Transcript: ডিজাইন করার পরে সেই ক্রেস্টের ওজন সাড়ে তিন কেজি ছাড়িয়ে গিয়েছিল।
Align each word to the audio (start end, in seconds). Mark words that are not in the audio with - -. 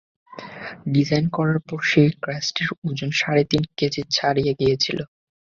ডিজাইন 0.93 1.25
করার 1.35 1.59
পরে 1.67 1.83
সেই 1.91 2.09
ক্রেস্টের 2.23 2.69
ওজন 2.87 3.09
সাড়ে 3.19 3.43
তিন 3.51 3.63
কেজি 3.77 4.01
ছাড়িয়ে 4.11 4.53
গিয়েছিল। 4.59 4.99